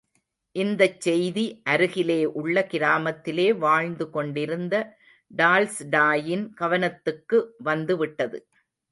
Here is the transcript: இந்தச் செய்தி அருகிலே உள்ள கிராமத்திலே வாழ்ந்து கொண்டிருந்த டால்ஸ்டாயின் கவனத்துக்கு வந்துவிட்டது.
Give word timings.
இந்தச் 0.55 1.01
செய்தி 1.01 1.43
அருகிலே 1.63 2.25
உள்ள 2.33 2.63
கிராமத்திலே 2.63 3.45
வாழ்ந்து 3.55 4.05
கொண்டிருந்த 4.09 4.75
டால்ஸ்டாயின் 5.31 6.45
கவனத்துக்கு 6.61 7.39
வந்துவிட்டது. 7.63 8.39